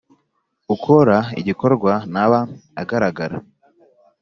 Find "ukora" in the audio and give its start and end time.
0.75-1.17